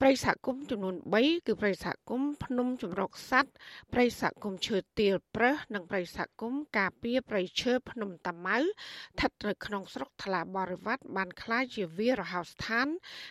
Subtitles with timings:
[0.00, 3.54] ព្រៃសហគមន៍ចំនួន3គឺព្រៃសហគមន៍ភ្នំចម្រុកសัตว์
[3.92, 12.86] ព្រៃសហគមន៍ឈើទាលប្រឹសនិងព្រៃសហគមន៍ការពារព្រៃឈើភ្នំតាម៉ៅស្ថិតនៅក្នុងស្រុកថ្លាបរិវត្តបានក្លាយជាវារហោស្ថាន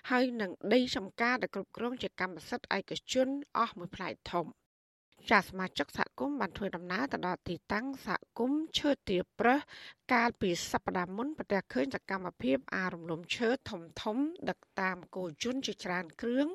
[0.09, 3.27] ហើយនឹងដីចំការដែលគ្រប់គ្រងជាកម្មសិទ្ធិឯកជន
[3.57, 4.45] អស់មួយផ្នែកធំ។
[5.31, 9.59] ចាសមាជិកសហគមន៍បានធ្វើដំណើរទៅដល់ទីតាំងសហគមន៍ឈើទាប្រឹស
[10.13, 14.17] កាលពីសប្តាហ៍មុនប្រទះឃើញសកម្មភាពអារំលំឈើធំធំ
[14.49, 16.47] ដឹកតាមគោយន្តជាច្រើនគ្រឿង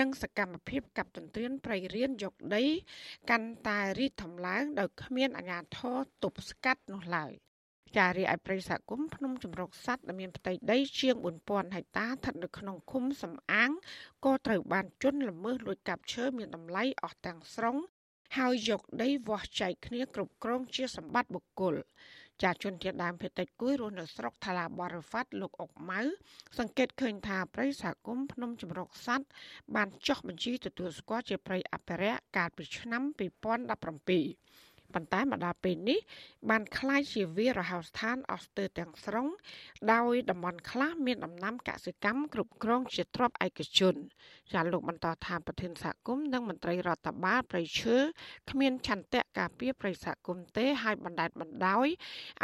[0.00, 2.64] និងសកម្មភាពកាប់ទន្ទ្រានព្រៃរៀនយកដី
[3.30, 7.32] កាន់តែរីកធំឡើងដោយគ្មានអាជ្ញាធរទប់ស្កាត់នោះឡើយ
[7.96, 11.14] ចារីឯប្រិយសហគមន៍ភ្នំចម្រុកសัตว์ដែលមានផ្ទៃដីជាង
[11.46, 13.70] 4000ហិកតាស្ថិតនៅក្នុងឃុំសំអាង
[14.24, 17.76] ក៏ត្រូវបានជន់ល្មើសលួចកាប់ឈើមានតម្លៃអស់ទាំងស្រុង
[18.36, 21.74] ហើយយកដីវាស់ចែកគ្នាគ្រប់គ្រងជាសម្បត្តិបុគ្គល
[22.42, 26.00] ចាជនជាដើមភេតិចគួយរស់នៅស្រុកថ្លាបរិវត្តលោកអុកម៉ៅ
[26.58, 29.30] សង្កេតឃើញថាព្រៃសហគមន៍ភ្នំចម្រុកសัตว์
[29.74, 35.99] បានចុះបញ្ជីទទួលស្គាល់ជាព្រៃអភិរក្សកាលពីឆ្នាំ2017 ប៉ុន្តែមកដល់ពេលនេះ
[36.49, 39.27] បានคล้ายជាវារហោស្ថានអស់ស្ទើរទាំងស្រុង
[39.93, 43.95] ដោយតំបន់ខ្លះមានដំណាំកសិកម្មគ្រប់គ្រងជាទ្រព្យឯកជន
[44.53, 47.97] ចាលោកបន្តថាប្រធានសហគមន៍និងមន្ត្រីរដ្ឋបាលប្រៃឈើ
[48.49, 51.87] គ្មានឆន្ទៈការពារប្រៃសហគមន៍ទេហើយបណ្ដេតបណ្ដោយ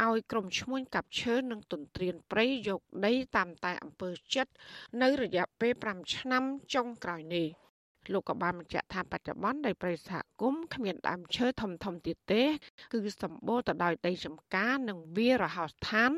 [0.04, 4.52] ឲ្យក្រុមឈ្មួញកាប់ឈើនិងទន្ទ្រានព្រៃយកដីតាមតែអំពើចិត្ត
[5.02, 6.44] នៅរយៈពេល5ឆ្នាំ
[6.74, 7.59] ចុងក្រោយនេះ
[8.14, 12.44] លោកក៏បានបញ្ជាក់ថាបច្ចុប្បន្នដីព្រៃសហគមន៍គ្មានដើមឈើធំធំទៀតទេ
[12.92, 16.12] គឺសម្បូរទៅដោយដីចម្ការនិងវារហោស្ថាន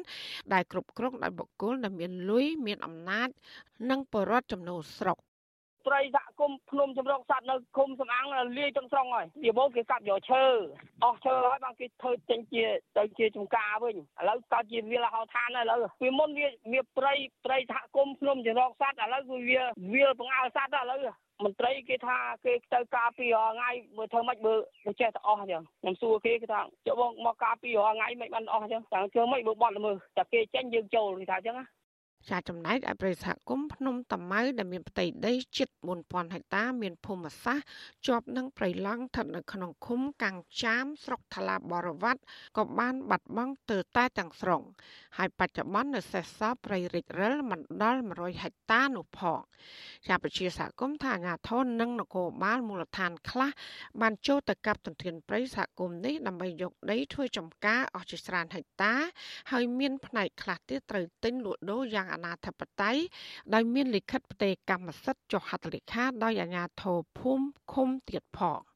[0.53, 3.29] ដែលគ្រប់គ្រងដោយបុគ្គលដែលមានលុយមានអំណាច
[3.89, 5.17] និងបរិវត្តចំណូលស្រុក
[5.87, 8.25] ព្រៃសហគមន៍ភ្នំចម្រុកសัตว์នៅឃុំសំអាង
[8.57, 10.43] លាយទាំងស្រុងហើយពីមុនគេកាប់យកឈើ
[11.03, 12.63] អស់ឈើហើយបានគេធ្វើចេញជា
[12.97, 17.13] ទៅជាចំការវិញឥឡូវកើតជាវាលហោឋានហើយឥឡូវពីមុនវាវាព្រៃ
[17.45, 19.61] ព្រៃសហគមន៍ភ្នំចម្រុកសัตว์ឥឡូវគឺវា
[19.93, 20.99] វាលបង្អើសัตว์ឥឡូវ
[21.44, 24.54] មន្ត្រីគេថាគេទៅការពីរថ្ងៃមើលធ្វើម៉េចបើ
[24.86, 31.66] មិនចេះតែអស់អញ្ចឹងខ្ញុំសួរគេគេថាចុះបងមកការពីរថ្ងៃមិនបានអស់អញ្ចឹងតែធ្វើម៉េចបើបត់ល្មើសតែគេចេញយើងចូលគេថាអញ្ចឹងណា
[32.30, 35.68] ចាចំណែកឯប្រិយសហគមន៍ភ្នំតាម៉ៅដែលមានផ្ទៃដីជិត
[36.02, 37.66] 4000ហិកតាមានភូមិសាស្ត្រ
[38.06, 42.20] ជាប់នឹងព្រៃឡង់ស្ថិតនៅក្នុងឃុំកាំងចាមស្រុកថ្លាបរវត្ត
[42.56, 44.62] ក៏បានបាត់បង់ទៅតែទាំងស្រុង
[45.18, 49.38] ហើយបច្ចុប្បន្ននៅសេសសល់ព្រៃរិចរិលមិនដល់100ហិកតានោះផង
[50.06, 53.50] ជាប្រជាសហគមន៍ថាអាញាធននិងនគរបាលមូលដ្ឋានខ្លះ
[54.00, 58.94] បានចូលទៅកាប់ទន្ទ្រានព្រៃសហគមន៍នេះដើម្បីយកដីធ្វើចំការអស់ជាច្រើនហិកតា
[59.50, 63.00] ហើយមានផ្នែកខ្លះទៀតត្រូវទិញលក់ដូរយ៉ាងអាណាធិបតេយ្យ
[63.54, 68.71] ដោយមានលិខិតផ្ទេរកម្មសិទ្ធិចុះហត្ថលេខាដោយអាជ្ញាធរភូមិឃុំទៀតផង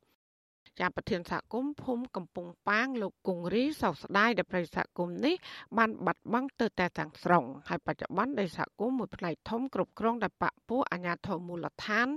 [0.81, 5.35] ជាប្រធានសហគមន៍ភូមិកំពង់ប៉ាងលោកគង្រីសោកស្ដាយដែលប្រិយសហគមន៍នេះ
[5.79, 12.09] បានបាត់បង់ទៅតែទាំងស្រុងហើយបច្ចុប្បន្នដែលសហគមន៍មួយផ្នែកធំគ្រប់គ្រងដោយបពពួកអាជ្ញាធរមូលដ្ឋាន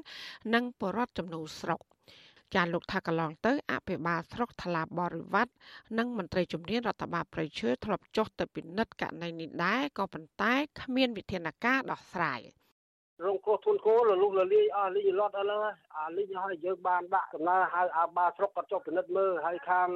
[0.54, 1.80] និងបរដ្ឋចំណូលស្រុក
[2.56, 5.54] ចាលោកថាកន្លងទៅអភិបាលស្រុកថ្លាបរិវត្ត
[5.98, 12.42] និងមន្ត្រីជំនាញរដ្ឋបាលប្រៃឈើធ្លាប់ចុះទៅពិនិត្យករណីនេះដែរក៏ប៉ុន្តែគ្មានវិធានការដោះស្រាយ។
[13.26, 15.62] រងគ្រោះធ្ងន់ធ្ងរលលុះលលាយអស់លីងលត់អស់ហ្នឹង
[15.98, 19.88] អាលីងឲ្យយើងបានដាក់កំណើហៅអាបាស្រុកគាត់ចុះពិនិត្យមើលហើយខាង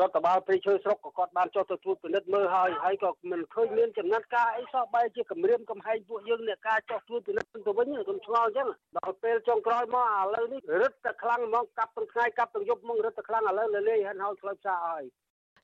[0.00, 8.68] រដ្ឋបាលព្រៃឈើស្រុកក៏គាត់បានចុះទៅត្រួតពិនិត្យមើលហើយហើយក៏មិនឃើញមានចំណាត់ការអីសោះបែរជាគម្រាមកំហែងពួកយើងអ្នកការចុះត្រួតពិនិត្យទៅវិញខ្ញុំឆ្ងល់អញ្ចឹង
[8.98, 15.04] ដល់ពេលចុងក្រោយមកឥឡូវនេះរឹតតែខ្លាំងហ្មងកាប់ទាំងថ្ងៃកាប់ទាំងយប់ហ្មងរឹតតែខ្លាំងឥឡូវលលាយហិនហើយផ្លូវផ្សារហើយ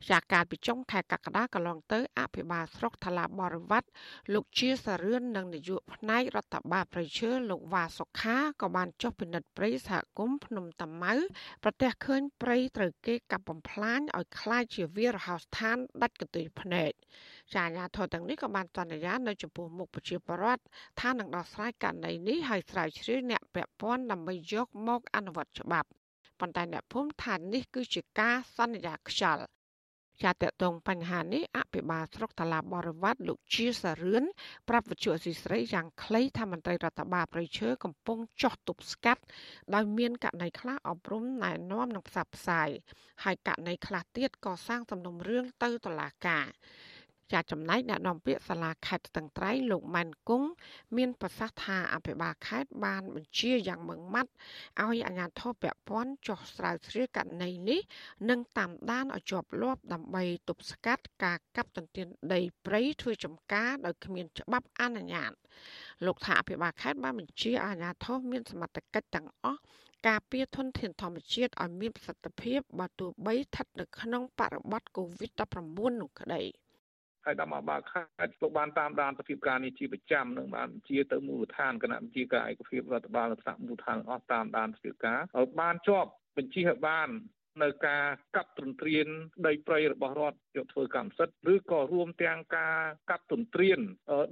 [0.10, 3.88] ចាកាលពីចុងខែកក្កដាកន្លងទៅអភិបាលស្រុកថ្លាបរិវត្ត
[4.34, 11.14] លោកជាសរឿននិងនាយកផ្នែករដ្ឋបាលប្រជើលោកវ៉ាសុខាក៏បានចុះពិនិត្យព្រៃសហគមន៍ភ្នំតាម៉ៅ
[11.64, 16.92] ប្រទះឃើញព្រៃត្រូវគេកាប់បំផ្លាញឲ្យคล้ายជាវារហោស្ថានដាច់កន្ទុយភ្នែក
[17.54, 20.64] ចាអាញាធរទាំងនេះក៏បានសន្យានៅចំពោះមុខប្រជាពលរដ្ឋ
[21.02, 25.90] ថានឹងដោះស្រាយករណីនេះឲ្យស្រាវជ្រាវអ្នកពាក់ព័ន្ធដើម្បីយកមកអនុវត្តច្បាប់
[26.40, 29.46] ប៉ុន្តែអ្នកភូមិថានេះគឺជាការសន្យាខ្យល់
[30.23, 34.25] ចាតតងបញ្ហានេះអភិបាលស្រុកតាឡាបរិវត្តលោកជាសារឿន
[34.69, 39.23] ប្រាប់វិទ្យុអសីស្រីយ៉ាងខ្លីថាមន្ត្រីរដ្ឋបាលប្រៃឈើកំពុងចោះទប់ស្កាត់
[39.75, 42.69] ដោយមានករណីខ្លះអប់រំណែនាំនិងផ្សព្វផ្សាយ
[43.25, 46.47] ហើយករណីខ្លះទៀតក៏សាងសំណុំរឿងទៅតុលាការ
[47.33, 50.49] ចាចំណែកអ្នកនាំពាក្យសាលាខេត្តស្ទឹងត្រែងលោកម៉ែនគង់
[50.97, 54.31] មានប្រសាសន៍ថាអភិបាលខេត្តបានបញ្ជាយ៉ាងម៉ឺងម៉ាត់
[54.83, 57.81] ឲ្យអាជ្ញាធរពាក់ព័ន្ធចុះស្រាវជ្រាវករណីនេះ
[58.31, 65.33] និងតាមដានឲ្យជាប់លាប់ដើម្បីទប់ស្កាត់ការកាប់ទន្ទ្រានដីព្រៃធ្វើចំការដោយគ្មានច្បាប់អនុញ្ញាត
[66.07, 69.61] លោកថាអភិបាលខេត្តបានបញ្ជាអាជ្ញាធរមានសមត្ថកិច្ចទាំងអស់
[70.09, 76.43] ការពារធនធានធម្មជាតិឲ្យមានប្រសិទ្ធភាពបើទោះបីស្ថិតនៅក្នុងបរិបទ COVID-19 នោះក្តី។
[77.27, 87.09] ហើយដល់មកបើខេត្តក៏បានតាមដានសភាពការនេះជាប្រចាំនឹងបានជាទៅមូលដ្ឋានគណៈវិជាការឯកភាពរដ្ឋបាលនិងថ្នាក់មូលដ្ឋានអស់តាមដានសភាពការឲ្យបានជាប់បញ្ជាឲ្យបាន
[87.63, 88.05] នៅការ
[88.37, 89.07] កាប់ទន្ទ្រាន
[89.47, 92.79] ដីព្រៃរបស់រដ្ឋយកធ្វើកម្មសិទ្ធិឬក៏រួមទាំងការ
[93.11, 93.81] កាប់ទន្ទ្រាន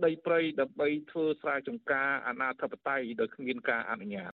[0.04, 4.32] ដីព្រៃដើម្បីធ្វើស្រែចម្ការអនាធិបតេយ្យដោយគ្មានការអនុញ្ញាត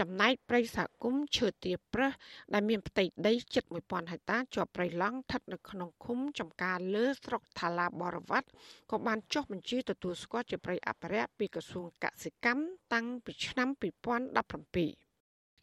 [0.00, 2.10] ចំណែកព្រៃសហគមន៍ឈើទាប្រះ
[2.52, 8.48] ដែលមានផ្ទៃដីជិត1000ហិកតាជាប់ព្រៃឡង់ស្ថិតនៅក្នុងឃុំចំការលើស្រុកថាឡាបរវត្ត
[8.90, 12.62] ក៏បានចុះបញ្ជីទទួលស្គាល់ជាព្រៃអភិរក្សពីក្រសួងកសិកម្ម
[12.92, 15.05] តាំងពីឆ្នាំ2017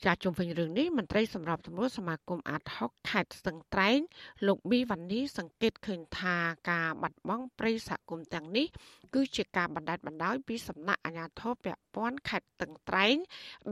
[0.05, 3.99] ចាជុំវិញរឿងនេះមន្ត្រីសម្របសម្រួលសមាគមអាត6ខេត្តស្ទឹងត្រែង
[4.47, 6.35] លោកប៊ីវ៉ានីសង្កេតឃើញថា
[6.71, 8.67] ការបាត់បង់ព្រៃសហគមន៍ទាំងនេះ
[9.13, 13.15] គឺជាការបណ្តែតបណ្តោយពីសំណាក់អាជ្ញាធរពាក់ព័ន្ធខេត្តស្ទឹងត្រែង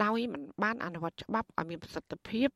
[0.04, 2.48] ដោយមិនបានអនុវត្តច្បាប់ឲ្យមានប្រសិទ្ធភាព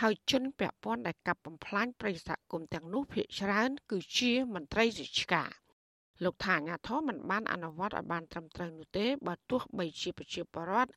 [0.00, 5.50] ហើយជនពាក់ព័ន្ធដែលកាប់បំផ្លាញព្រៃសហគមន៍ទាំងនោះភាគច្រើន គឺជាមន្ត្រីរាជការ
[6.24, 10.90] លោកថាអាញាធមមិនបានអនុវត្តឲ្យបានត្រឹមត្រូវនោះទេបើទោះបីជាប្រជាពលរដ្ឋ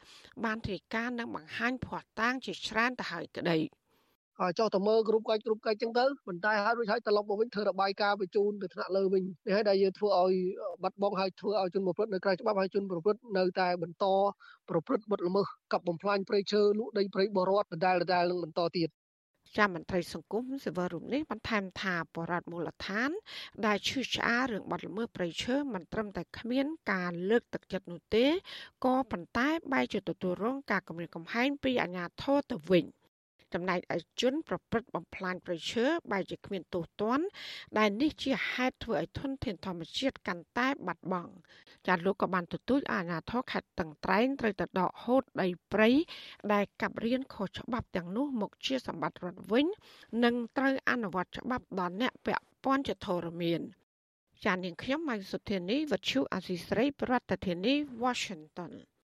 [0.45, 3.57] បានធ្វើការនិងបង្ហាញភ័ស្តុតាងជាច្រើនទៅហើយក្តី
[4.39, 10.33] ហើយចុះទៅមើលគ្រប់កាច់គ្រប់កាច់ចឹងទៅប៉ុន្តែហើយរួចហើយត្រឡប់មកវិញធ្វើរបាយការណ៍បញ្ជូនទៅថ្នាក់លើវិញនេះហើយដែលយើងធ្វើឲ្យ
[10.83, 14.05] បាត់បង់ហើយធ្វើឲ្យជនប្រព្រឹត្តនៅក្រៅច្បាប់ហើយជនប្រព្រឹត្តនៅតែបន្ត
[14.69, 18.89] ប្រព្រឹត្តបទល្មើសកັບបំផ្លាញព្រៃឈើលក់ដីព្រៃបរតដដែលដដែលនឹងបន្តទៀត
[19.57, 23.09] ចាំមន្ត្រីសង្គមសេវារូបនេះបន្ថែមថាបរដ្ឋមូលដ្ឋាន
[23.65, 28.25] ដែលឈឺឆ្អាលរឿងបាត់ល្មើសព្រៃឈើមិនត្រឹមតែគ្មានការលើកទឹកចិត្តនោះទេ
[28.85, 32.85] ក៏ប៉ុន្តែបែរជាទទួលរងការគំរាមកំហែងពីអាជ្ញាធរទៅវិញ។
[33.53, 37.25] ចំណែកឯជនប្រព្រឹត្តបំផ្លាញប្រឈើបែរជាគ្មានទោសទណ្ឌ
[37.77, 41.33] ដែលនេះជាហេតុធ្វើឲ្យធនធានធម្មជាតិកាន់តែបាត់បង់
[41.88, 45.89] ចាលោកក៏បានទទូចអាជ្ញាធរខេត្តតឹងត្រែងត្រូវតែដកហូតដីព្រៃ
[46.53, 49.65] ដែលកាប់រៀនខុសច្បាប់ទាំងនោះមកជាសម្បត្តិរដ្ឋវិញ
[50.23, 53.61] និងត្រូវអនុវត្តច្បាប់ដល់អ្នកពាក់ព័ន្ធជាធរមាន
[54.45, 58.73] ចានាងខ្ញុំម៉ៃសុធានីវັດឈូអាស៊ីស្រីប្រធានាធិបតី Washington